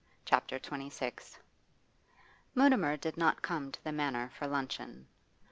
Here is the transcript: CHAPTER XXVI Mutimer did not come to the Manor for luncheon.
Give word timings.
CHAPTER 0.25 0.57
XXVI 0.57 1.37
Mutimer 2.55 2.97
did 2.97 3.17
not 3.17 3.43
come 3.43 3.71
to 3.71 3.83
the 3.83 3.91
Manor 3.91 4.31
for 4.35 4.47
luncheon. 4.47 5.05